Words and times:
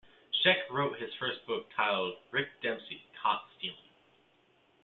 Schaech 0.33 0.63
wrote 0.71 0.97
his 0.97 1.13
first 1.19 1.45
book 1.45 1.67
titled 1.75 2.15
"Rick 2.31 2.47
Dempsey's 2.63 3.05
Caught 3.21 3.43
Stealing". 3.59 3.93